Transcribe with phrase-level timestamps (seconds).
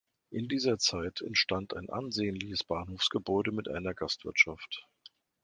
[0.31, 4.87] In dieser Zeit entstand ein ansehnliches Bahnhofsgebäude mit einer Gastwirtschaft.